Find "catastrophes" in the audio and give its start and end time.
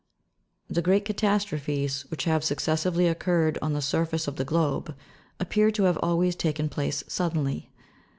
1.05-2.05